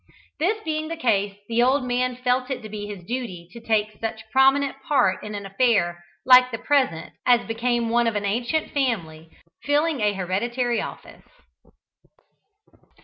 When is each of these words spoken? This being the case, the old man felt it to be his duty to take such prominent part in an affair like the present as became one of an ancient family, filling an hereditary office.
This 0.39 0.57
being 0.65 0.87
the 0.87 0.97
case, 0.97 1.35
the 1.47 1.61
old 1.61 1.83
man 1.83 2.15
felt 2.15 2.49
it 2.49 2.63
to 2.63 2.69
be 2.69 2.87
his 2.87 3.03
duty 3.05 3.47
to 3.51 3.59
take 3.59 3.99
such 4.01 4.23
prominent 4.31 4.81
part 4.81 5.21
in 5.23 5.35
an 5.35 5.45
affair 5.45 6.03
like 6.25 6.49
the 6.49 6.57
present 6.57 7.13
as 7.23 7.45
became 7.45 7.87
one 7.87 8.07
of 8.07 8.15
an 8.15 8.25
ancient 8.25 8.71
family, 8.73 9.29
filling 9.61 10.01
an 10.01 10.15
hereditary 10.15 10.81
office. 10.81 11.21